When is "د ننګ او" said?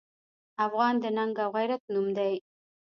1.03-1.49